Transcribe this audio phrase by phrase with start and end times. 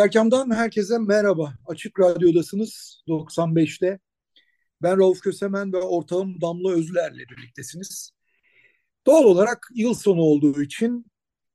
[0.00, 1.54] Diyarkam'dan herkese merhaba.
[1.66, 3.98] Açık Radyo'dasınız 95'te.
[4.82, 8.10] Ben Rauf Kösemen ve ortağım Damla Özler'le birliktesiniz.
[9.06, 11.06] Doğal olarak yıl sonu olduğu için,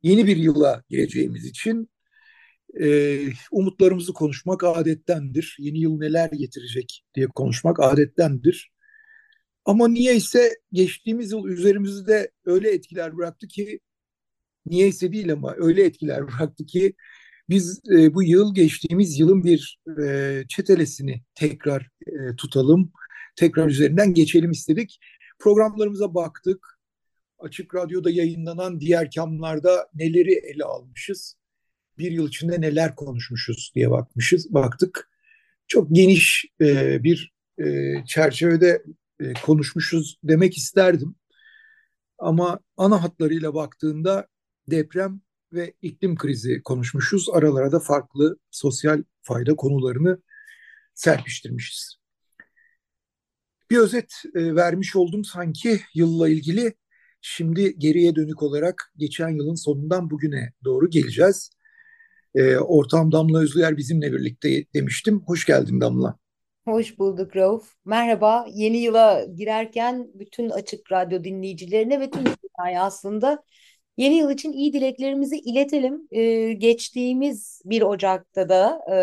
[0.04, 1.90] yeni bir yıla gireceğimiz için
[2.81, 3.18] e,
[3.52, 5.57] umutlarımızı konuşmak adettendir.
[5.59, 8.71] Yeni yıl neler getirecek diye konuşmak adettendir.
[9.66, 13.79] Ama niyeyse geçtiğimiz yıl üzerimizde öyle etkiler bıraktı ki,
[14.66, 16.93] niyeyse değil ama öyle etkiler bıraktı ki
[17.49, 22.91] biz e, bu yıl geçtiğimiz yılın bir e, çetelesini tekrar e, tutalım,
[23.35, 24.99] tekrar üzerinden geçelim istedik.
[25.40, 26.79] Programlarımıza baktık.
[27.40, 31.35] Açık Radyo'da yayınlanan diğer kamlarda neleri ele almışız,
[31.98, 35.10] bir yıl içinde neler konuşmuşuz diye bakmışız, baktık.
[35.68, 38.84] Çok geniş e, bir e, çerçevede
[39.20, 41.16] e, konuşmuşuz demek isterdim.
[42.18, 44.27] Ama ana hatlarıyla baktığında
[44.70, 45.21] deprem
[45.54, 47.29] ve iklim krizi konuşmuşuz.
[47.34, 50.21] Aralara da farklı sosyal fayda konularını
[50.93, 51.98] serpiştirmişiz.
[53.71, 56.73] Bir özet e, vermiş oldum sanki yılla ilgili.
[57.21, 61.49] Şimdi geriye dönük olarak geçen yılın sonundan bugüne doğru geleceğiz.
[62.35, 65.22] E, ortağım Damla Özlüyer bizimle birlikte demiştim.
[65.25, 66.18] Hoş geldin Damla.
[66.66, 67.73] Hoş bulduk Rauf.
[67.85, 68.47] Merhaba.
[68.53, 73.44] Yeni yıla girerken bütün Açık Radyo dinleyicilerine ve tüm dünyaya aslında
[73.97, 76.07] Yeni yıl için iyi dileklerimizi iletelim.
[76.12, 78.97] Ee, geçtiğimiz 1 Ocak'ta da e,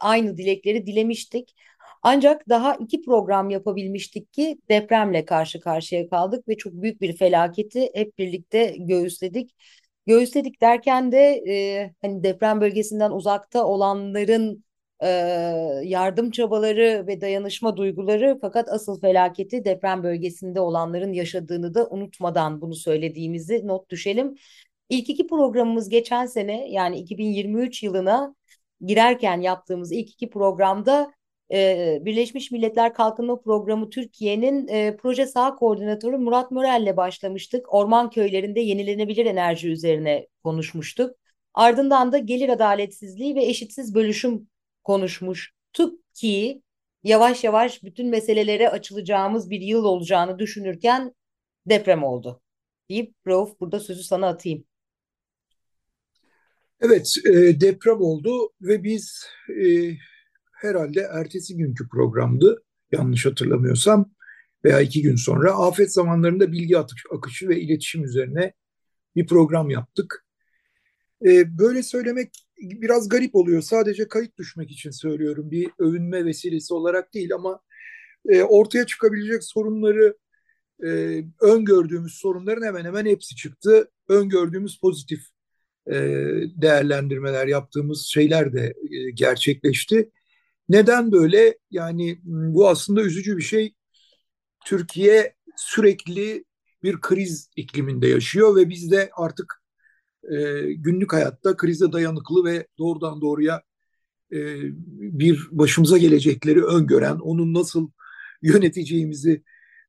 [0.00, 1.54] aynı dilekleri dilemiştik.
[2.02, 7.90] Ancak daha iki program yapabilmiştik ki depremle karşı karşıya kaldık ve çok büyük bir felaketi
[7.94, 9.54] hep birlikte göğüsledik.
[10.06, 14.64] Göğüsledik derken de e, hani deprem bölgesinden uzakta olanların
[15.84, 22.74] yardım çabaları ve dayanışma duyguları fakat asıl felaketi deprem bölgesinde olanların yaşadığını da unutmadan bunu
[22.74, 24.34] söylediğimizi not düşelim.
[24.88, 28.34] İlk iki programımız geçen sene yani 2023 yılına
[28.80, 31.12] girerken yaptığımız ilk iki programda
[32.00, 37.74] Birleşmiş Milletler Kalkınma Programı Türkiye'nin e, proje saha koordinatörü Murat Mörel'le başlamıştık.
[37.74, 41.16] Orman köylerinde yenilenebilir enerji üzerine konuşmuştuk.
[41.54, 44.48] Ardından da gelir adaletsizliği ve eşitsiz bölüşüm
[44.88, 46.62] konuşmuştuk ki
[47.02, 51.14] yavaş yavaş bütün meselelere açılacağımız bir yıl olacağını düşünürken
[51.66, 52.42] deprem oldu.
[52.90, 54.64] Deyip Rauf burada sözü sana atayım.
[56.80, 59.92] Evet e, deprem oldu ve biz e,
[60.52, 62.62] herhalde ertesi günkü programdı
[62.92, 64.10] yanlış hatırlamıyorsam
[64.64, 66.78] veya iki gün sonra afet zamanlarında bilgi
[67.10, 68.52] akışı ve iletişim üzerine
[69.16, 70.26] bir program yaptık.
[71.26, 73.62] E, böyle söylemek biraz garip oluyor.
[73.62, 75.50] Sadece kayıt düşmek için söylüyorum.
[75.50, 77.60] Bir övünme vesilesi olarak değil ama
[78.28, 80.16] e, ortaya çıkabilecek sorunları
[80.84, 83.90] e, öngördüğümüz sorunların hemen hemen hepsi çıktı.
[84.08, 85.20] Öngördüğümüz pozitif
[85.86, 85.94] e,
[86.56, 90.10] değerlendirmeler yaptığımız şeyler de e, gerçekleşti.
[90.68, 91.58] Neden böyle?
[91.70, 93.74] Yani bu aslında üzücü bir şey.
[94.66, 96.44] Türkiye sürekli
[96.82, 99.62] bir kriz ikliminde yaşıyor ve biz de artık
[100.30, 103.62] e, günlük hayatta krize dayanıklı ve doğrudan doğruya
[104.32, 104.38] e,
[105.18, 107.90] bir başımıza gelecekleri öngören, onun nasıl
[108.42, 109.42] yöneteceğimizi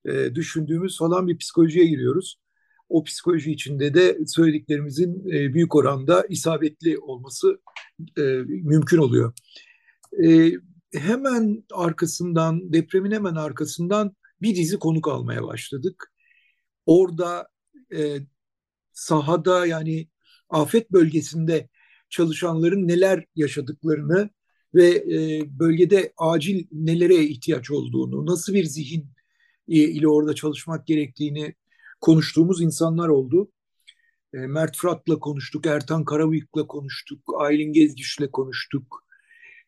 [0.06, 2.40] e, düşündüğümüz falan bir psikolojiye giriyoruz.
[2.90, 7.60] O psikoloji içinde de söylediklerimizin e, büyük oranda isabetli olması
[8.18, 9.34] e, mümkün oluyor.
[10.24, 10.52] E,
[10.94, 16.14] hemen arkasından, depremin hemen arkasından bir dizi konuk almaya başladık.
[16.86, 17.48] Orada
[17.96, 18.18] e,
[18.94, 20.08] sahada yani
[20.50, 21.70] afet bölgesinde
[22.10, 24.30] çalışanların neler yaşadıklarını
[24.76, 29.08] ve e, bölgede acil nelere ihtiyaç olduğunu, nasıl bir zihin
[29.68, 31.56] e, ile orada çalışmak gerektiğini
[32.02, 33.52] konuştuğumuz insanlar oldu.
[34.34, 39.04] E, Mert Fırat'la konuştuk, Ertan Karabıyık'la konuştuk, Aylin Gezgiç'le konuştuk,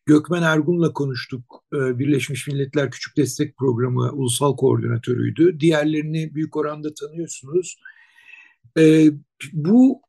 [0.06, 1.64] Gökmen Ergun'la konuştuk.
[1.72, 5.60] Birleşmiş Milletler Küçük Destek Programı ulusal koordinatörüydü.
[5.60, 7.80] Diğerlerini büyük oranda tanıyorsunuz.
[9.52, 10.00] Bu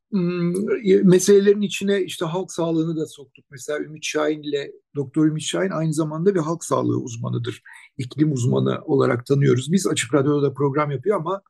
[1.02, 3.44] meselelerin içine işte halk sağlığını da soktuk.
[3.50, 7.62] Mesela Ümit Şahin ile Doktor Ümit Şahin aynı zamanda bir halk sağlığı uzmanıdır.
[7.98, 9.72] İklim uzmanı olarak tanıyoruz.
[9.72, 11.42] Biz Açık Radyo'da program yapıyor ama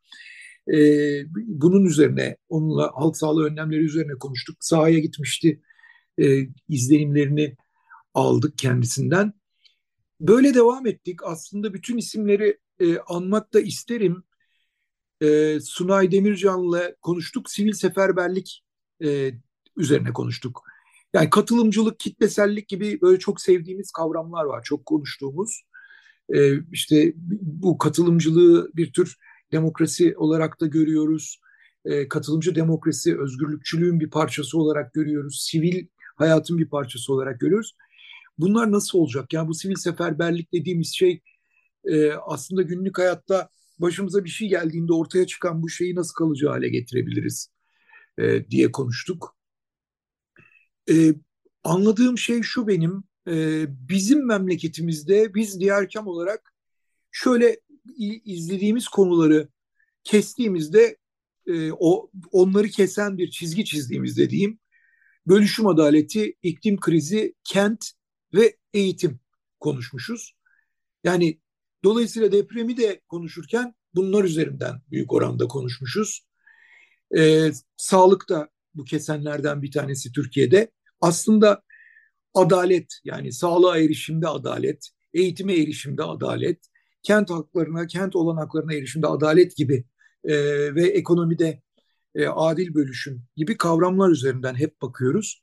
[0.74, 0.78] E,
[1.34, 4.56] bunun üzerine, onunla halk sağlığı önlemleri üzerine konuştuk.
[4.60, 5.60] Sahaya gitmişti,
[6.18, 6.38] e,
[6.68, 7.56] izlenimlerini
[8.14, 9.32] aldık kendisinden.
[10.20, 11.20] Böyle devam ettik.
[11.24, 14.22] Aslında bütün isimleri e, anmak da isterim.
[15.22, 17.50] E, Sunay Demircan'la konuştuk.
[17.50, 18.64] Sivil seferberlik
[19.04, 19.32] e,
[19.76, 20.62] üzerine konuştuk.
[21.14, 24.62] Yani katılımcılık, kitlesellik gibi böyle çok sevdiğimiz kavramlar var.
[24.62, 25.62] Çok konuştuğumuz.
[26.34, 27.12] E, işte
[27.42, 29.16] bu katılımcılığı bir tür
[29.52, 31.40] demokrasi olarak da görüyoruz.
[31.84, 35.46] E, katılımcı demokrasi, özgürlükçülüğün bir parçası olarak görüyoruz.
[35.50, 35.86] Sivil
[36.16, 37.76] hayatın bir parçası olarak görüyoruz.
[38.38, 39.32] Bunlar nasıl olacak?
[39.32, 41.20] Yani bu sivil seferberlik dediğimiz şey
[41.84, 46.68] e, aslında günlük hayatta başımıza bir şey geldiğinde ortaya çıkan bu şeyi nasıl kalıcı hale
[46.68, 47.50] getirebiliriz
[48.18, 49.36] e, diye konuştuk.
[50.90, 51.14] E,
[51.64, 56.54] anladığım şey şu benim, e, bizim memleketimizde biz diğer kam olarak
[57.10, 57.60] şöyle
[58.24, 59.48] izlediğimiz konuları
[60.04, 60.96] kestiğimizde
[61.46, 64.58] e, o onları kesen bir çizgi çizdiğimizde diyeyim
[65.26, 67.90] bölüşüm adaleti, iklim krizi, kent
[68.34, 69.20] ve eğitim
[69.60, 70.34] konuşmuşuz.
[71.04, 71.40] Yani
[71.84, 76.26] dolayısıyla depremi de konuşurken bunlar üzerinden büyük oranda konuşmuşuz.
[77.18, 80.70] Ee, sağlık da bu kesenlerden bir tanesi Türkiye'de.
[81.00, 81.62] Aslında
[82.34, 86.58] adalet yani sağlığa erişimde adalet, eğitime erişimde adalet,
[87.02, 89.84] kent haklarına, kent olanaklarına erişimde adalet gibi
[90.24, 90.34] e,
[90.74, 91.62] ve ekonomide
[92.14, 95.42] e, adil bölüşüm gibi kavramlar üzerinden hep bakıyoruz.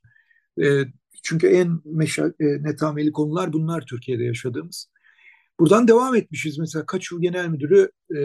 [0.62, 0.84] E,
[1.22, 4.92] çünkü en meşa, e, netameli konular bunlar Türkiye'de yaşadığımız.
[5.60, 6.58] Buradan devam etmişiz.
[6.58, 8.18] Mesela Kaçıl Genel Müdürü e,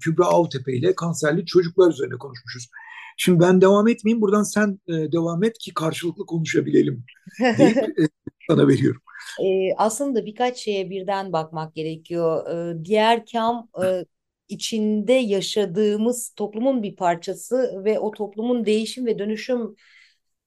[0.00, 2.68] Kübra Avtepe ile kanserli çocuklar üzerine konuşmuşuz.
[3.16, 4.22] Şimdi ben devam etmeyeyim.
[4.22, 7.04] Buradan sen e, devam et ki karşılıklı konuşabilelim
[7.58, 8.08] deyip e,
[8.50, 9.02] sana veriyorum.
[9.44, 12.50] E, aslında birkaç şeye birden bakmak gerekiyor.
[12.50, 14.04] E, diğer kam e,
[14.48, 19.74] içinde yaşadığımız toplumun bir parçası ve o toplumun değişim ve dönüşüm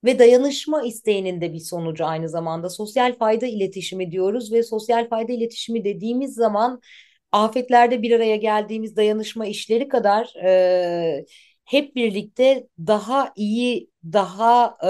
[0.03, 2.69] ve dayanışma isteğinin de bir sonucu aynı zamanda.
[2.69, 6.81] Sosyal fayda iletişimi diyoruz ve sosyal fayda iletişimi dediğimiz zaman
[7.31, 11.25] afetlerde bir araya geldiğimiz dayanışma işleri kadar e,
[11.65, 14.89] hep birlikte daha iyi, daha e,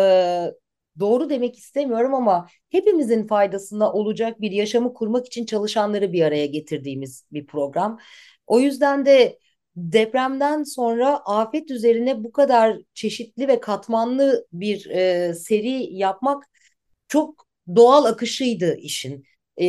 [1.00, 7.26] doğru demek istemiyorum ama hepimizin faydasına olacak bir yaşamı kurmak için çalışanları bir araya getirdiğimiz
[7.32, 8.00] bir program.
[8.48, 9.40] O yüzden de
[9.76, 16.44] depremden sonra afet üzerine bu kadar çeşitli ve katmanlı bir e, seri yapmak
[17.08, 19.26] çok doğal akışıydı işin.
[19.62, 19.66] E,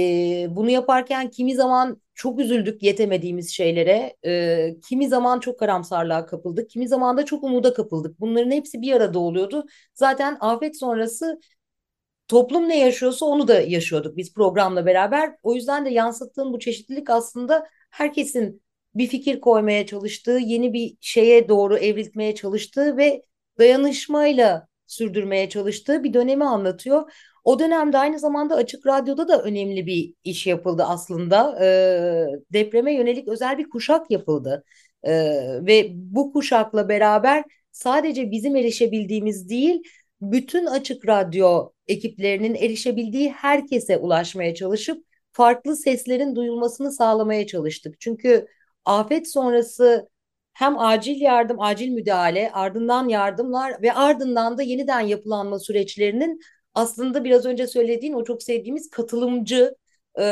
[0.51, 6.89] bunu yaparken kimi zaman çok üzüldük yetemediğimiz şeylere, e, kimi zaman çok karamsarlığa kapıldık, kimi
[6.89, 8.21] zaman da çok umuda kapıldık.
[8.21, 9.67] Bunların hepsi bir arada oluyordu.
[9.95, 11.41] Zaten afet sonrası
[12.29, 15.37] toplum ne yaşıyorsa onu da yaşıyorduk biz programla beraber.
[15.43, 18.63] O yüzden de yansıttığım bu çeşitlilik aslında herkesin
[18.95, 23.23] bir fikir koymaya çalıştığı, yeni bir şeye doğru evrilmeye çalıştığı ve
[23.59, 27.13] dayanışmayla sürdürmeye çalıştığı bir dönemi anlatıyor.
[27.45, 31.59] O dönemde aynı zamanda Açık Radyo'da da önemli bir iş yapıldı aslında.
[31.65, 31.67] E,
[32.53, 34.65] depreme yönelik özel bir kuşak yapıldı.
[35.03, 35.13] E,
[35.67, 39.83] ve bu kuşakla beraber sadece bizim erişebildiğimiz değil,
[40.21, 48.01] bütün Açık Radyo ekiplerinin erişebildiği herkese ulaşmaya çalışıp farklı seslerin duyulmasını sağlamaya çalıştık.
[48.01, 48.47] Çünkü
[48.85, 50.09] afet sonrası
[50.53, 56.41] hem acil yardım, acil müdahale, ardından yardımlar ve ardından da yeniden yapılanma süreçlerinin
[56.75, 59.75] aslında biraz önce söylediğin o çok sevdiğimiz katılımcı
[60.19, 60.25] e,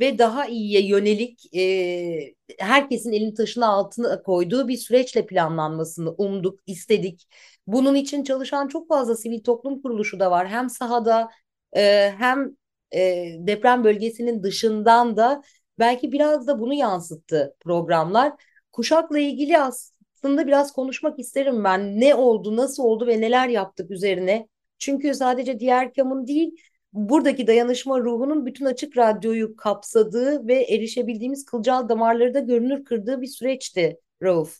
[0.00, 7.28] ve daha iyiye yönelik e, herkesin elini taşın altına koyduğu bir süreçle planlanmasını umduk, istedik.
[7.66, 10.48] Bunun için çalışan çok fazla sivil toplum kuruluşu da var.
[10.48, 11.30] Hem sahada
[11.76, 12.56] e, hem
[12.94, 15.42] e, deprem bölgesinin dışından da
[15.78, 18.32] belki biraz da bunu yansıttı programlar.
[18.72, 22.00] Kuşakla ilgili aslında biraz konuşmak isterim ben.
[22.00, 24.48] Ne oldu, nasıl oldu ve neler yaptık üzerine.
[24.78, 26.56] Çünkü sadece diğer kamın değil,
[26.92, 33.26] buradaki dayanışma ruhunun bütün açık radyoyu kapsadığı ve erişebildiğimiz kılcal damarları da görünür kırdığı bir
[33.26, 34.58] süreçti Rauf.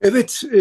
[0.00, 0.60] Evet, e,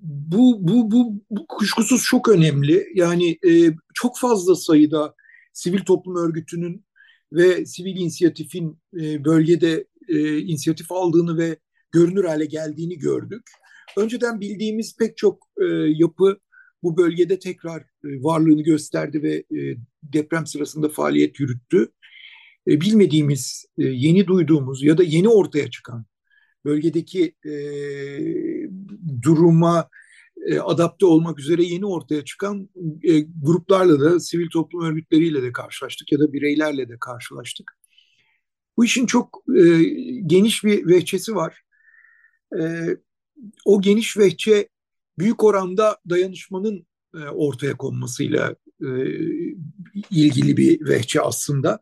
[0.00, 2.86] bu, bu, bu, bu kuşkusuz çok önemli.
[2.94, 5.14] Yani e, çok fazla sayıda
[5.52, 6.84] sivil toplum örgütünün
[7.32, 11.56] ve sivil inisiyatifin e, bölgede e, inisiyatif aldığını ve
[11.92, 13.42] görünür hale geldiğini gördük.
[13.96, 16.38] Önceden bildiğimiz pek çok e, yapı
[16.82, 21.88] bu bölgede tekrar e, varlığını gösterdi ve e, deprem sırasında faaliyet yürüttü.
[22.68, 26.06] E, bilmediğimiz, e, yeni duyduğumuz ya da yeni ortaya çıkan
[26.64, 27.52] bölgedeki e,
[29.22, 29.88] duruma
[30.46, 32.68] e, adapte olmak üzere yeni ortaya çıkan
[33.02, 37.72] e, gruplarla da sivil toplum örgütleriyle de karşılaştık ya da bireylerle de karşılaştık.
[38.76, 39.82] Bu işin çok e,
[40.26, 41.62] geniş bir vehçesi var.
[42.60, 42.86] E,
[43.64, 44.68] o geniş vehçe
[45.18, 48.88] büyük oranda dayanışmanın e, ortaya konmasıyla e,
[50.10, 51.80] ilgili bir vehçe aslında.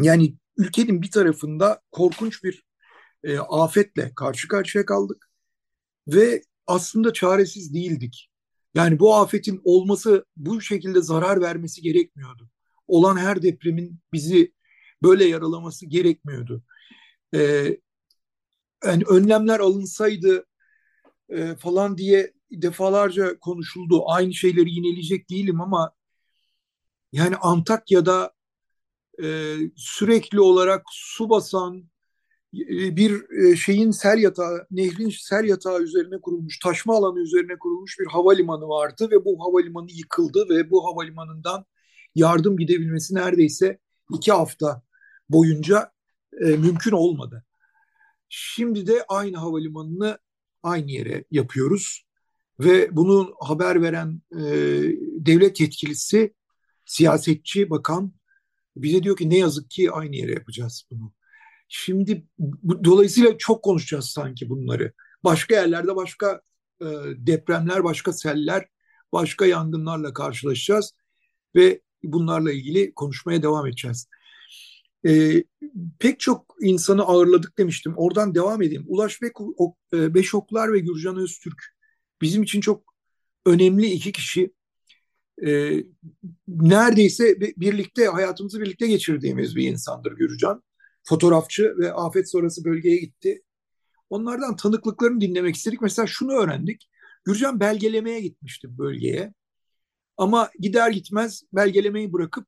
[0.00, 2.64] Yani ülkenin bir tarafında korkunç bir
[3.24, 5.30] e, afetle karşı karşıya kaldık
[6.08, 8.30] ve aslında çaresiz değildik.
[8.74, 12.48] Yani bu afetin olması bu şekilde zarar vermesi gerekmiyordu.
[12.86, 14.52] Olan her depremin bizi
[15.02, 16.62] böyle yaralaması gerekmiyordu.
[17.34, 17.78] Ee,
[18.84, 20.46] yani önlemler alınsaydı
[21.28, 24.02] e, falan diye defalarca konuşuldu.
[24.06, 25.92] Aynı şeyleri yineleyecek değilim ama
[27.12, 28.32] yani Antakya'da
[29.22, 31.89] e, sürekli olarak su basan
[32.52, 38.06] bir e, şeyin sel yatağı, nehrin sel yatağı üzerine kurulmuş, taşma alanı üzerine kurulmuş bir
[38.06, 41.64] havalimanı vardı ve bu havalimanı yıkıldı ve bu havalimanından
[42.14, 43.78] yardım gidebilmesi neredeyse
[44.14, 44.82] iki hafta
[45.28, 45.92] boyunca
[46.40, 47.44] e, mümkün olmadı.
[48.28, 50.18] Şimdi de aynı havalimanını
[50.62, 52.06] aynı yere yapıyoruz
[52.60, 54.42] ve bunu haber veren e,
[55.26, 56.34] devlet yetkilisi,
[56.86, 58.12] siyasetçi, bakan
[58.76, 61.12] bize diyor ki ne yazık ki aynı yere yapacağız bunu.
[61.72, 64.92] Şimdi bu, dolayısıyla çok konuşacağız sanki bunları.
[65.24, 66.40] Başka yerlerde başka
[66.80, 66.86] e,
[67.16, 68.68] depremler, başka seller,
[69.12, 70.94] başka yangınlarla karşılaşacağız
[71.54, 74.08] ve bunlarla ilgili konuşmaya devam edeceğiz.
[75.06, 75.44] E,
[75.98, 77.94] pek çok insanı ağırladık demiştim.
[77.96, 78.84] Oradan devam edeyim.
[78.88, 81.64] Ulaş Bek, o, e, Beşoklar ve Gürcan Öztürk
[82.20, 82.94] bizim için çok
[83.46, 84.52] önemli iki kişi.
[85.46, 85.70] E,
[86.48, 90.62] neredeyse birlikte hayatımızı birlikte geçirdiğimiz bir insandır Gürcan.
[91.10, 93.42] Fotoğrafçı ve afet sonrası bölgeye gitti.
[94.10, 95.80] Onlardan tanıklıklarını dinlemek istedik.
[95.80, 96.88] Mesela şunu öğrendik.
[97.24, 99.34] Gürcan belgelemeye gitmişti bölgeye.
[100.16, 102.46] Ama gider gitmez belgelemeyi bırakıp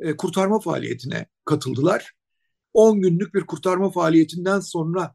[0.00, 2.12] e, kurtarma faaliyetine katıldılar.
[2.74, 5.14] 10 günlük bir kurtarma faaliyetinden sonra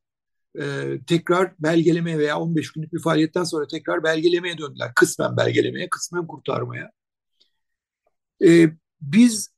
[0.60, 4.92] e, tekrar belgelemeye veya 15 günlük bir faaliyetten sonra tekrar belgelemeye döndüler.
[4.96, 6.92] Kısmen belgelemeye, kısmen kurtarmaya.
[8.46, 8.70] E,
[9.02, 9.54] biz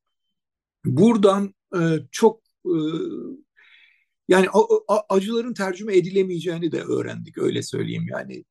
[0.86, 1.80] buradan e,
[2.12, 2.45] çok
[4.28, 4.48] yani
[5.10, 8.46] acıların tercüme edilemeyeceğini de öğrendik öyle söyleyeyim yani.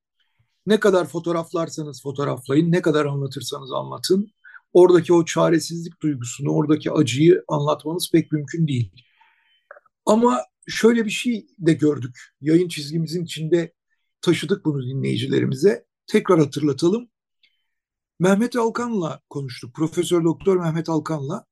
[0.66, 4.30] Ne kadar fotoğraflarsanız fotoğraflayın, ne kadar anlatırsanız anlatın.
[4.72, 8.92] Oradaki o çaresizlik duygusunu, oradaki acıyı anlatmanız pek mümkün değil.
[10.06, 12.18] Ama şöyle bir şey de gördük.
[12.40, 13.72] Yayın çizgimizin içinde
[14.20, 15.84] taşıdık bunu dinleyicilerimize.
[16.06, 17.08] Tekrar hatırlatalım.
[18.20, 19.74] Mehmet Alkan'la konuştuk.
[19.74, 21.46] Profesör Doktor Mehmet Alkan'la.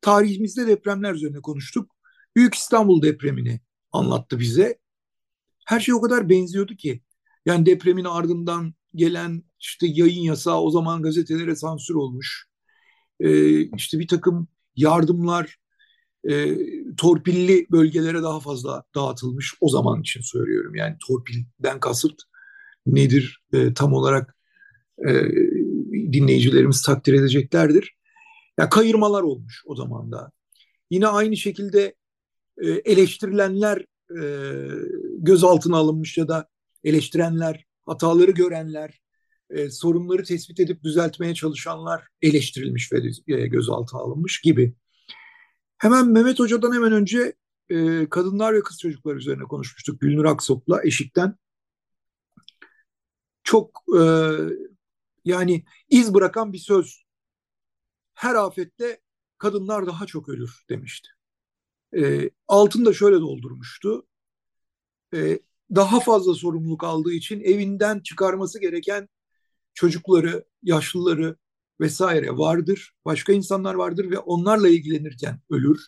[0.00, 1.90] Tarihimizde depremler üzerine konuştuk.
[2.36, 3.60] Büyük İstanbul depremini
[3.92, 4.78] anlattı bize.
[5.66, 7.02] Her şey o kadar benziyordu ki.
[7.46, 12.46] Yani depremin ardından gelen işte yayın yasağı o zaman gazetelere sansür olmuş.
[13.20, 15.58] Ee, işte bir takım yardımlar
[16.30, 16.56] e,
[16.96, 19.54] torpilli bölgelere daha fazla dağıtılmış.
[19.60, 20.74] O zaman için söylüyorum.
[20.74, 22.22] Yani torpilden kasıt
[22.86, 24.36] nedir e, tam olarak
[25.08, 25.12] e,
[26.12, 27.97] dinleyicilerimiz takdir edeceklerdir.
[28.58, 30.30] Ya yani kayırmalar olmuş o zaman da.
[30.90, 31.94] Yine aynı şekilde
[32.62, 34.22] e, eleştirilenler e,
[35.18, 36.48] gözaltına alınmış ya da
[36.84, 39.00] eleştirenler, hataları görenler,
[39.50, 42.98] e, sorunları tespit edip düzeltmeye çalışanlar eleştirilmiş ve
[43.28, 44.74] e, gözaltına alınmış gibi.
[45.78, 47.34] Hemen Mehmet Hoca'dan hemen önce
[47.68, 51.36] e, kadınlar ve kız çocuklar üzerine konuşmuştuk Gülnur Aksop'la Eşik'ten.
[53.44, 54.02] Çok e,
[55.24, 57.07] yani iz bırakan bir söz.
[58.18, 59.00] Her afette
[59.38, 61.08] kadınlar daha çok ölür demişti.
[61.96, 64.06] E, altını da şöyle doldurmuştu.
[65.14, 65.38] E,
[65.74, 69.08] daha fazla sorumluluk aldığı için evinden çıkarması gereken
[69.74, 71.36] çocukları, yaşlıları
[71.80, 72.92] vesaire vardır.
[73.04, 75.86] Başka insanlar vardır ve onlarla ilgilenirken ölür.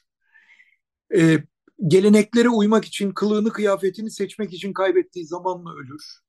[1.16, 1.44] E,
[1.86, 6.20] geleneklere uymak için, kılığını, kıyafetini seçmek için kaybettiği zamanla ölür.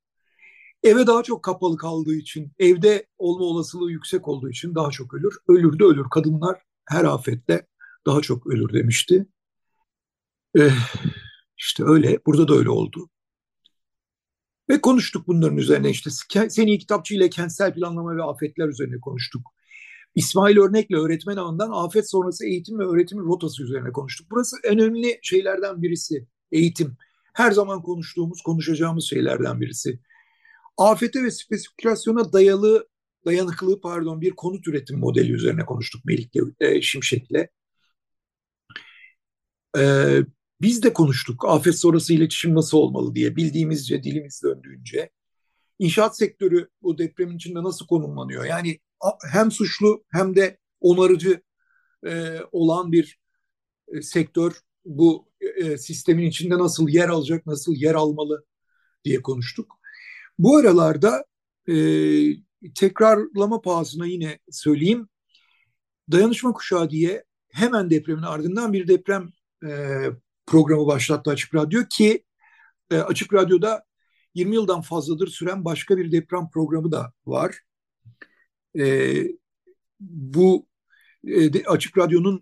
[0.84, 5.34] Eve daha çok kapalı kaldığı için, evde olma olasılığı yüksek olduğu için daha çok ölür.
[5.48, 6.06] Ölür de ölür.
[6.12, 7.68] Kadınlar her afette
[8.06, 9.26] daha çok ölür demişti.
[10.60, 10.70] Ee,
[11.58, 12.20] işte öyle.
[12.26, 13.10] Burada da öyle oldu.
[14.70, 16.10] Ve konuştuk bunların üzerine işte
[16.50, 19.42] seni kitapçı ile kentsel planlama ve afetler üzerine konuştuk.
[20.16, 24.28] İsmail Örnek'le öğretmen ağından afet sonrası eğitim ve öğretimin rotası üzerine konuştuk.
[24.32, 26.98] Burası en önemli şeylerden birisi eğitim.
[27.34, 30.00] Her zaman konuştuğumuz, konuşacağımız şeylerden birisi.
[30.78, 32.88] Afete ve spesifikasyona dayalı
[33.26, 37.48] dayanıklılığı pardon bir konut üretim modeli üzerine konuştuk Melik e, Şimşek'le.
[39.78, 40.20] Ee,
[40.62, 45.10] biz de konuştuk afet sonrası iletişim nasıl olmalı diye bildiğimizce dilimiz döndüğünce.
[45.80, 48.46] İnşaat sektörü bu depremin içinde nasıl konumlanıyor?
[48.46, 48.80] Yani
[49.32, 51.42] hem suçlu hem de onarıcı
[52.08, 53.20] e, olan bir
[53.88, 54.54] e, sektör
[54.86, 58.46] bu e, sistemin içinde nasıl yer alacak, nasıl yer almalı?
[59.06, 59.81] diye konuştuk.
[60.40, 61.26] Bu aralarda
[61.68, 61.76] e,
[62.76, 65.10] tekrarlama pahasına yine söyleyeyim.
[66.12, 69.30] Dayanışma Kuşağı diye hemen depremin ardından bir deprem
[69.66, 70.02] e,
[70.46, 72.24] programı başlattı Açık Radyo ki
[72.92, 73.84] e, Açık Radyo'da
[74.34, 77.60] 20 yıldan fazladır süren başka bir deprem programı da var.
[78.78, 79.14] E,
[80.00, 80.68] bu
[81.28, 82.42] e, Açık Radyo'nun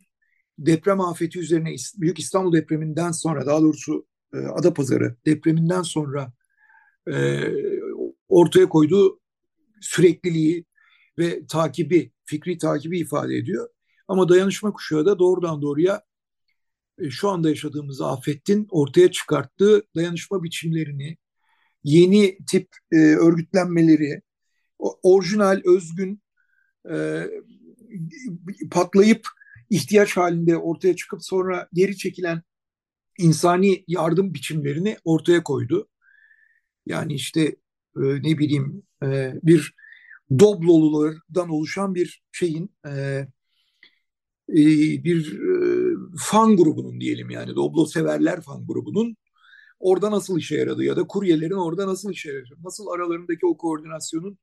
[0.59, 6.33] deprem afeti üzerine Büyük İstanbul depreminden sonra daha doğrusu e, Adapazarı depreminden sonra
[7.07, 7.13] e,
[8.29, 9.19] ortaya koyduğu
[9.81, 10.65] sürekliliği
[11.19, 13.69] ve takibi, fikri takibi ifade ediyor.
[14.07, 16.03] Ama dayanışma kuşağı da doğrudan doğruya
[16.99, 21.17] e, şu anda yaşadığımız afetin ortaya çıkarttığı dayanışma biçimlerini,
[21.83, 24.21] yeni tip e, örgütlenmeleri,
[24.79, 26.21] orijinal, özgün,
[26.91, 27.25] e,
[28.71, 29.27] patlayıp
[29.69, 32.41] ihtiyaç halinde ortaya çıkıp sonra geri çekilen
[33.17, 35.89] insani yardım biçimlerini ortaya koydu.
[36.85, 37.55] Yani işte
[37.97, 39.73] e, ne bileyim e, bir
[40.39, 43.27] Doblolulardan oluşan bir şeyin e,
[45.03, 45.39] bir
[46.17, 49.17] fan grubunun diyelim yani Doblo severler fan grubunun
[49.79, 52.55] orada nasıl işe yaradı ya da kuryelerin orada nasıl işe yaradı?
[52.63, 54.37] Nasıl aralarındaki o koordinasyonun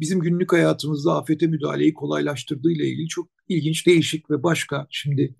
[0.00, 5.34] bizim günlük hayatımızda afete müdahaleyi kolaylaştırdığı ile ilgili çok ilginç, değişik ve başka şimdi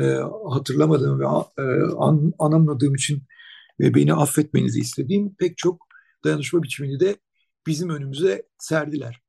[0.00, 0.04] e,
[0.50, 1.24] hatırlamadığım ve
[1.58, 1.62] e,
[1.98, 3.22] an, anlamadığım için
[3.80, 5.89] ve beni affetmenizi istediğim pek çok
[6.24, 7.16] dayanışma biçimini de
[7.66, 9.20] bizim önümüze serdiler.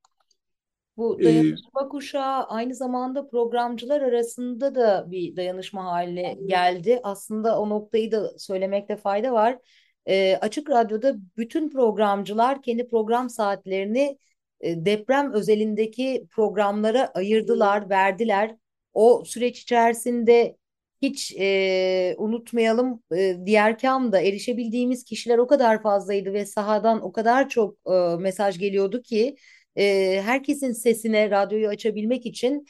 [0.97, 6.99] Bu dayanışma ee, kuşağı aynı zamanda programcılar arasında da bir dayanışma haline geldi.
[7.03, 9.57] Aslında o noktayı da söylemekte fayda var.
[10.05, 14.17] E, Açık Radyo'da bütün programcılar kendi program saatlerini
[14.61, 18.55] e, deprem özelindeki programlara ayırdılar, verdiler.
[18.93, 20.57] O süreç içerisinde
[21.01, 27.49] hiç e, unutmayalım e, diğer kamda erişebildiğimiz kişiler o kadar fazlaydı ve sahadan o kadar
[27.49, 29.35] çok e, mesaj geliyordu ki
[29.75, 32.65] e, herkesin sesine radyoyu açabilmek için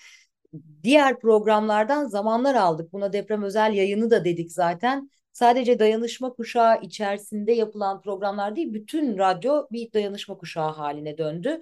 [0.84, 2.94] diğer programlardan zamanlar aldık.
[2.94, 5.10] Buna deprem özel yayını da dedik zaten.
[5.34, 11.62] Sadece dayanışma kuşağı içerisinde yapılan programlar değil, bütün radyo bir dayanışma kuşağı haline döndü.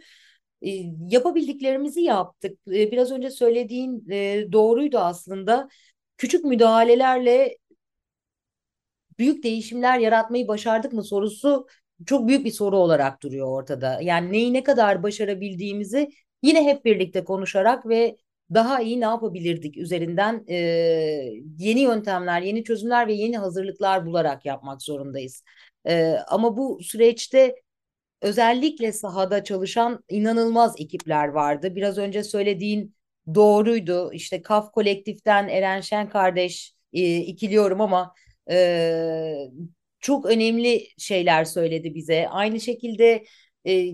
[0.62, 0.70] E,
[1.10, 2.60] yapabildiklerimizi yaptık.
[2.68, 5.70] E, biraz önce söylediğin e, doğruydu aslında.
[6.20, 7.58] Küçük müdahalelerle
[9.20, 11.68] büyük değişimler yaratmayı başardık mı sorusu
[12.06, 14.00] çok büyük bir soru olarak duruyor ortada.
[14.02, 16.10] Yani neyi ne kadar başarabildiğimizi
[16.44, 18.18] yine hep birlikte konuşarak ve
[18.54, 20.56] daha iyi ne yapabilirdik üzerinden e,
[21.58, 25.44] yeni yöntemler, yeni çözümler ve yeni hazırlıklar bularak yapmak zorundayız.
[25.88, 27.56] E, ama bu süreçte
[28.22, 31.76] özellikle sahada çalışan inanılmaz ekipler vardı.
[31.76, 32.96] Biraz önce söylediğin
[33.36, 34.14] doğruydu.
[34.14, 38.14] İşte Kaf Kolektif'ten Eren Şen kardeş e, ikiliyorum ama
[38.52, 39.50] e,
[40.00, 42.28] çok önemli şeyler söyledi bize.
[42.30, 43.24] Aynı şekilde
[43.68, 43.86] e,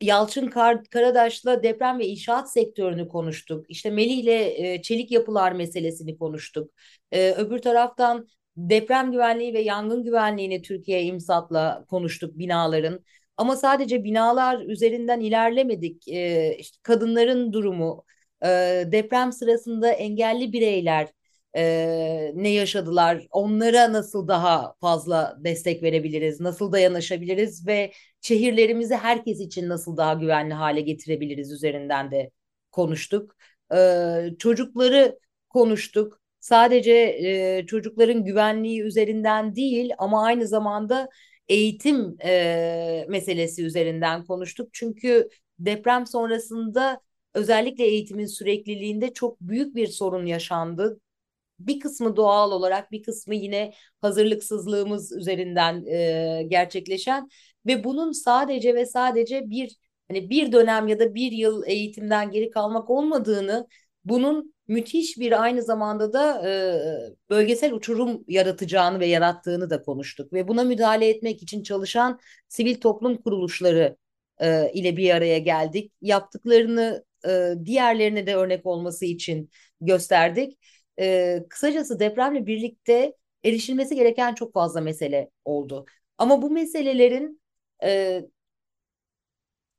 [0.00, 3.66] Yalçın Kar Karadaş'la deprem ve inşaat sektörünü konuştuk.
[3.68, 6.70] İşte Melih ile e, çelik yapılar meselesini konuştuk.
[7.12, 13.04] E, öbür taraftan deprem güvenliği ve yangın güvenliğini Türkiye İmsat'la konuştuk binaların.
[13.36, 16.08] Ama sadece binalar üzerinden ilerlemedik.
[16.08, 18.04] E, işte kadınların durumu,
[18.44, 18.46] e,
[18.92, 21.08] deprem sırasında engelli bireyler,
[21.56, 29.68] e, ne yaşadılar, onlara nasıl daha fazla destek verebiliriz, nasıl dayanışabiliriz ve şehirlerimizi herkes için
[29.68, 32.30] nasıl daha güvenli hale getirebiliriz üzerinden de
[32.72, 33.36] konuştuk.
[33.74, 33.78] E,
[34.38, 36.20] çocukları konuştuk.
[36.40, 41.08] Sadece e, çocukların güvenliği üzerinden değil ama aynı zamanda
[41.48, 44.68] eğitim e, meselesi üzerinden konuştuk.
[44.72, 47.00] Çünkü deprem sonrasında
[47.34, 51.00] özellikle eğitimin sürekliliğinde çok büyük bir sorun yaşandı
[51.60, 57.28] bir kısmı doğal olarak bir kısmı yine hazırlıksızlığımız üzerinden e, gerçekleşen
[57.66, 59.76] ve bunun sadece ve sadece bir
[60.08, 63.66] hani bir dönem ya da bir yıl eğitimden geri kalmak olmadığını
[64.04, 70.48] bunun müthiş bir aynı zamanda da e, bölgesel uçurum yaratacağını ve yarattığını da konuştuk ve
[70.48, 73.96] buna müdahale etmek için çalışan sivil toplum kuruluşları
[74.40, 75.92] e, ile bir araya geldik.
[76.00, 80.58] Yaptıklarını e, diğerlerine de örnek olması için gösterdik
[81.00, 85.86] e, kısacası depremle birlikte erişilmesi gereken çok fazla mesele oldu.
[86.18, 87.40] Ama bu meselelerin
[87.84, 88.22] e,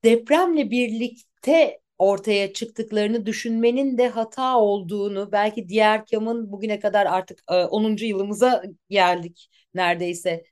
[0.03, 7.55] depremle birlikte ortaya çıktıklarını düşünmenin de hata olduğunu belki diğer kamın bugüne kadar artık e,
[7.55, 8.05] 10.
[8.05, 10.43] yılımıza geldik neredeyse.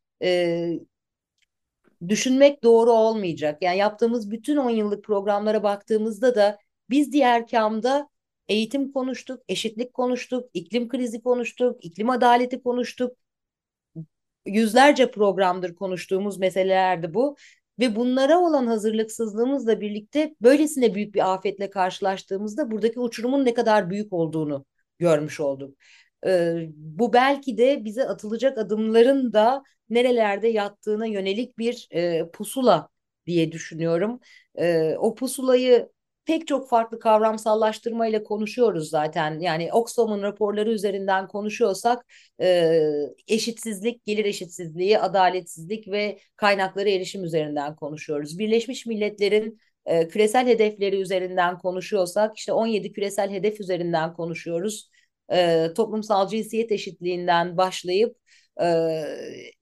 [2.07, 3.57] Düşünmek doğru olmayacak.
[3.61, 8.09] Yani yaptığımız bütün 10 yıllık programlara baktığımızda da biz diğer kamda
[8.47, 13.17] eğitim konuştuk, eşitlik konuştuk, iklim krizi konuştuk, iklim adaleti konuştuk.
[14.45, 17.35] yüzlerce programdır konuştuğumuz meselelerdi bu.
[17.79, 24.13] Ve bunlara olan hazırlıksızlığımızla birlikte böylesine büyük bir afetle karşılaştığımızda buradaki uçurumun ne kadar büyük
[24.13, 24.65] olduğunu
[24.99, 25.77] görmüş olduk.
[26.25, 32.89] Ee, bu belki de bize atılacak adımların da nerelerde yattığına yönelik bir e, pusula
[33.25, 34.19] diye düşünüyorum.
[34.55, 35.89] E, o pusulayı
[36.29, 39.39] pek çok farklı kavramsallaştırmayla konuşuyoruz zaten.
[39.39, 42.05] Yani Oxfam'ın raporları üzerinden konuşuyorsak
[42.41, 42.71] e,
[43.27, 48.39] eşitsizlik, gelir eşitsizliği, adaletsizlik ve kaynaklara erişim üzerinden konuşuyoruz.
[48.39, 54.89] Birleşmiş Milletler'in e, küresel hedefleri üzerinden konuşuyorsak işte 17 küresel hedef üzerinden konuşuyoruz.
[55.31, 58.17] E, toplumsal cinsiyet eşitliğinden başlayıp
[58.61, 58.67] e,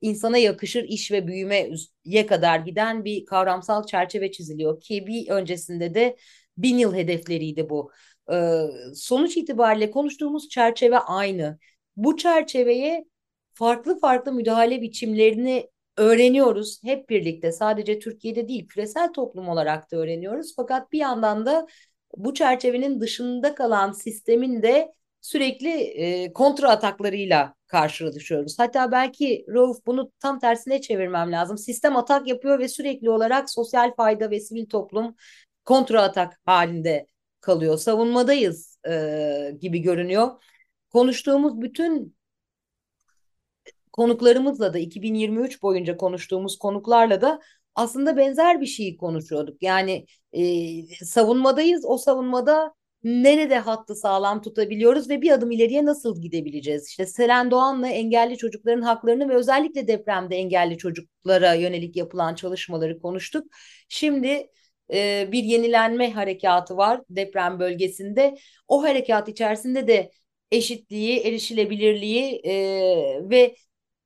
[0.02, 6.18] insana yakışır iş ve büyümeye kadar giden bir kavramsal çerçeve çiziliyor ki bir öncesinde de
[6.58, 7.91] bin yıl hedefleriydi bu.
[8.34, 8.62] E,
[8.96, 11.60] sonuç itibariyle konuştuğumuz çerçeve aynı.
[11.96, 13.06] Bu çerçeveye
[13.54, 17.52] farklı farklı müdahale biçimlerini öğreniyoruz hep birlikte.
[17.52, 20.54] Sadece Türkiye'de değil, küresel toplum olarak da öğreniyoruz.
[20.56, 21.67] Fakat bir yandan da
[22.17, 28.60] bu çerçevenin dışında kalan sistemin de sürekli e, kontra ataklarıyla karşılaşıyoruz.
[28.60, 31.58] Hatta belki Rauf bunu tam tersine çevirmem lazım.
[31.58, 35.15] Sistem atak yapıyor ve sürekli olarak sosyal fayda ve sivil toplum
[35.68, 37.08] kontra atak halinde
[37.42, 37.78] kalıyor.
[37.78, 40.44] Savunmadayız e, gibi görünüyor.
[40.90, 42.18] Konuştuğumuz bütün
[43.94, 47.40] konuklarımızla da 2023 boyunca konuştuğumuz konuklarla da
[47.76, 49.64] aslında benzer bir şeyi konuşuyorduk.
[49.64, 50.42] Yani e,
[51.06, 51.86] savunmadayız.
[51.86, 56.88] O savunmada nerede hattı sağlam tutabiliyoruz ve bir adım ileriye nasıl gidebileceğiz?
[56.88, 63.48] İşte Selen Doğan'la engelli çocukların haklarını ve özellikle depremde engelli çocuklara yönelik yapılan çalışmaları konuştuk.
[63.90, 64.48] Şimdi
[64.93, 68.38] e, bir yenilenme harekatı var deprem bölgesinde.
[68.67, 70.12] O harekat içerisinde de
[70.52, 72.54] eşitliği, erişilebilirliği e,
[73.30, 73.56] ve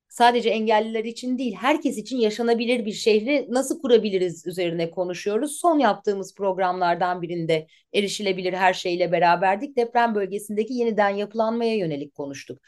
[0.10, 5.60] sadece engelliler için değil herkes için yaşanabilir bir şehri nasıl kurabiliriz üzerine konuşuyoruz.
[5.60, 9.78] Son yaptığımız programlardan birinde erişilebilir her şeyle beraberdik.
[9.78, 12.60] Deprem bölgesindeki yeniden yapılanmaya yönelik konuştuk.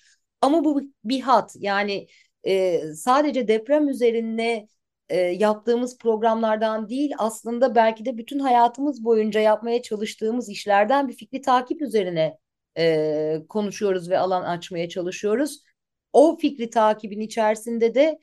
[0.42, 2.08] Ama bu bir hat yani
[2.48, 4.68] e, sadece deprem üzerine
[5.10, 11.42] e, yaptığımız programlardan değil aslında belki de bütün hayatımız boyunca yapmaya çalıştığımız işlerden bir fikri
[11.42, 12.38] takip üzerine
[12.78, 15.64] e, konuşuyoruz ve alan açmaya çalışıyoruz
[16.14, 18.20] o fikri takibin içerisinde de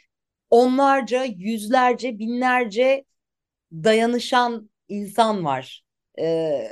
[0.50, 3.04] onlarca, yüzlerce, binlerce
[3.72, 5.84] dayanışan insan var.
[6.18, 6.68] Ee,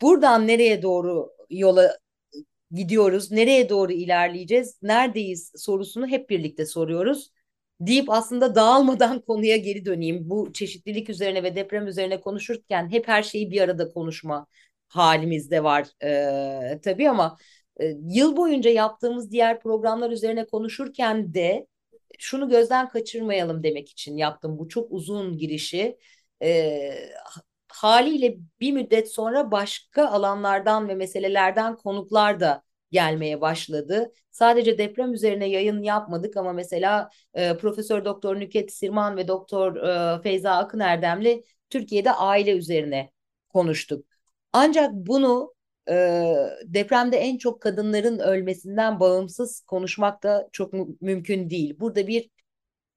[0.00, 1.98] buradan nereye doğru yola
[2.70, 7.30] gidiyoruz, nereye doğru ilerleyeceğiz, neredeyiz sorusunu hep birlikte soruyoruz.
[7.80, 10.30] Deyip aslında dağılmadan konuya geri döneyim.
[10.30, 14.46] Bu çeşitlilik üzerine ve deprem üzerine konuşurken hep her şeyi bir arada konuşma
[14.88, 17.36] halimizde var ee, tabii ama
[17.80, 21.66] e, yıl boyunca yaptığımız diğer programlar üzerine konuşurken de
[22.18, 25.98] şunu gözden kaçırmayalım demek için yaptım bu çok uzun girişi.
[26.42, 26.92] E,
[27.68, 34.12] haliyle bir müddet sonra başka alanlardan ve meselelerden konuklar da gelmeye başladı.
[34.30, 40.22] Sadece deprem üzerine yayın yapmadık ama mesela e, Profesör Doktor Nüket Sirman ve Doktor e,
[40.22, 43.10] Feyza Akın Erdemli Türkiye'de aile üzerine
[43.48, 44.06] konuştuk.
[44.52, 45.54] Ancak bunu
[45.88, 45.94] e,
[46.64, 51.80] depremde en çok kadınların ölmesinden bağımsız konuşmak da çok mümkün değil.
[51.80, 52.30] Burada bir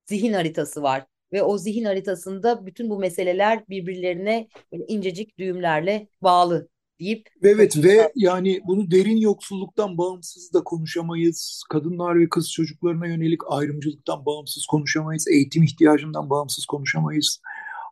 [0.05, 6.69] zihin haritası var ve o zihin haritasında bütün bu meseleler birbirlerine böyle incecik düğümlerle bağlı
[6.99, 11.63] deyip Evet ve yani bunu derin yoksulluktan bağımsız da konuşamayız.
[11.69, 15.27] Kadınlar ve kız çocuklarına yönelik ayrımcılıktan bağımsız konuşamayız.
[15.27, 17.41] Eğitim ihtiyacından bağımsız konuşamayız.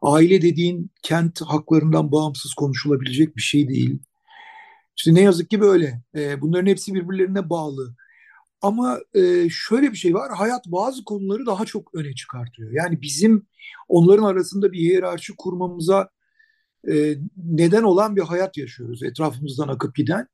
[0.01, 3.99] Aile dediğin kent haklarından bağımsız konuşulabilecek bir şey değil.
[4.97, 6.01] İşte ne yazık ki böyle.
[6.15, 7.95] E, bunların hepsi birbirlerine bağlı.
[8.61, 10.31] Ama e, şöyle bir şey var.
[10.35, 12.71] Hayat bazı konuları daha çok öne çıkartıyor.
[12.71, 13.47] Yani bizim
[13.87, 16.09] onların arasında bir hiyerarşi kurmamıza
[16.91, 19.03] e, neden olan bir hayat yaşıyoruz.
[19.03, 20.27] Etrafımızdan akıp giden.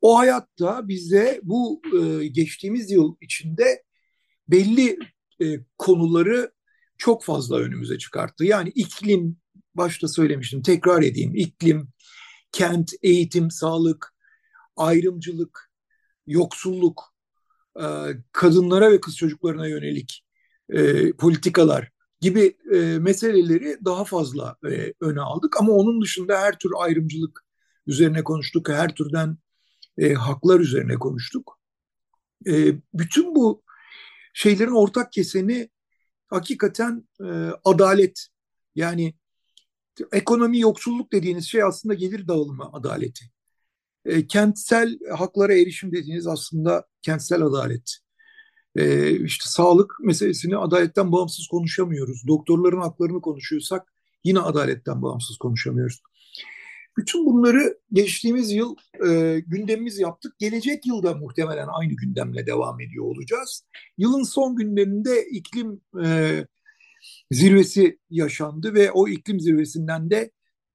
[0.00, 3.82] O hayatta bize bu e, geçtiğimiz yıl içinde
[4.48, 4.98] belli
[5.42, 5.44] e,
[5.78, 6.52] konuları
[6.98, 8.44] çok fazla önümüze çıkarttı.
[8.44, 9.36] Yani iklim,
[9.74, 11.34] başta söylemiştim, tekrar edeyim.
[11.34, 11.88] iklim,
[12.52, 14.14] kent, eğitim, sağlık,
[14.76, 15.70] ayrımcılık,
[16.26, 17.14] yoksulluk,
[17.80, 17.86] e,
[18.32, 20.24] kadınlara ve kız çocuklarına yönelik
[20.68, 21.90] e, politikalar
[22.20, 24.56] gibi e, meseleleri daha fazla
[25.00, 25.60] öne aldık.
[25.60, 27.44] Ama onun dışında her tür ayrımcılık
[27.86, 29.38] üzerine konuştuk, her türden
[30.16, 31.58] haklar üzerine konuştuk.
[32.94, 33.62] bütün bu
[34.34, 35.70] şeylerin ortak keseni
[36.26, 37.08] hakikaten
[37.64, 38.28] adalet.
[38.74, 39.14] Yani
[40.12, 43.24] ekonomi yoksulluk dediğiniz şey aslında gelir dağılımı adaleti.
[44.04, 47.98] E, kentsel haklara erişim dediğiniz aslında kentsel adalet.
[48.76, 52.26] E, işte sağlık meselesini adaletten bağımsız konuşamıyoruz.
[52.28, 53.92] Doktorların haklarını konuşuyorsak
[54.24, 56.00] yine adaletten bağımsız konuşamıyoruz.
[56.96, 58.76] Bütün bunları geçtiğimiz yıl
[59.08, 60.38] e, gündemimiz yaptık.
[60.38, 63.64] Gelecek yılda muhtemelen aynı gündemle devam ediyor olacağız.
[63.98, 66.46] Yılın son günlerinde iklim e,
[67.30, 70.30] zirvesi yaşandı ve o iklim zirvesinden de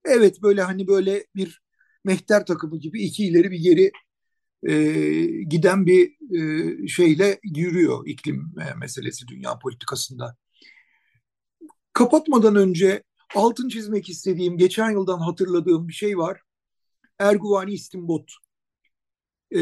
[0.06, 1.62] evet böyle hani böyle bir
[2.06, 3.92] mehter takımı gibi iki ileri bir geri
[4.64, 4.74] e,
[5.48, 10.36] giden bir e, şeyle yürüyor iklim e, meselesi dünya politikasında.
[11.94, 13.04] Kapatmadan önce
[13.36, 16.42] altın çizmek istediğim, geçen yıldan hatırladığım bir şey var.
[17.20, 18.32] Erguvani İstimbot.
[19.56, 19.60] E,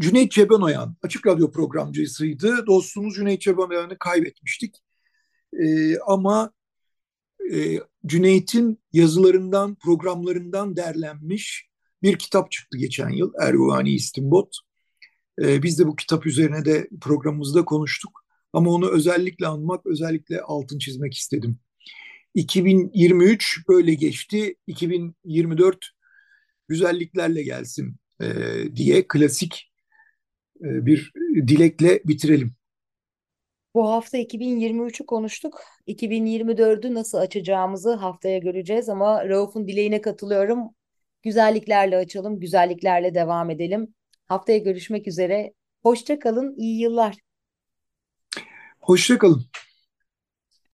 [0.00, 2.66] Cüneyt Cebenoyan, Açık Radyo programcısıydı.
[2.66, 4.74] Dostumuz Cüneyt Cebenoyan'ı kaybetmiştik.
[5.52, 6.52] E, ama
[7.52, 11.68] e, Cüneyt'in yazılarından, programlarından derlenmiş
[12.04, 13.32] bir kitap çıktı geçen yıl.
[13.40, 14.56] Erguvani İstimbot.
[15.42, 18.24] E, biz de bu kitap üzerine de programımızda konuştuk.
[18.52, 21.58] Ama onu özellikle anmak, özellikle altın çizmek istedim.
[22.34, 24.54] 2023 böyle geçti.
[24.66, 25.90] 2024
[26.68, 28.26] güzelliklerle gelsin e,
[28.76, 29.72] diye klasik
[30.60, 31.12] e, bir
[31.46, 32.54] dilekle bitirelim.
[33.74, 35.60] Bu hafta 2023'ü konuştuk.
[35.88, 40.74] 2024'ü nasıl açacağımızı haftaya göreceğiz ama Rauf'un dileğine katılıyorum.
[41.24, 43.94] Güzelliklerle açalım, güzelliklerle devam edelim.
[44.26, 45.52] Haftaya görüşmek üzere.
[45.82, 47.16] Hoşça kalın, iyi yıllar.
[48.80, 49.44] Hoşça kalın.